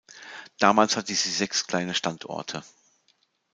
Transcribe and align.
Damals 0.57 0.97
hatte 0.97 1.13
sie 1.13 1.29
sechs 1.29 1.67
kleine 1.67 1.93
Standorte. 1.93 2.63